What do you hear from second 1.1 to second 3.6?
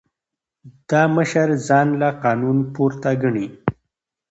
مشر ځان له قانون پورته ګڼي.